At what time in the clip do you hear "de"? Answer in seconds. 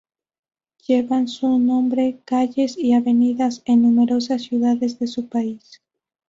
4.97-5.05